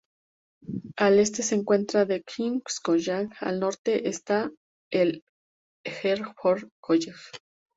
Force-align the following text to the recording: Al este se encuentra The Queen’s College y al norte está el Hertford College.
Al 0.97 1.19
este 1.19 1.43
se 1.43 1.53
encuentra 1.53 2.07
The 2.07 2.23
Queen’s 2.23 2.79
College 2.79 3.27
y 3.39 3.45
al 3.45 3.59
norte 3.59 4.09
está 4.09 4.51
el 4.89 5.23
Hertford 5.85 6.69
College. 6.81 7.11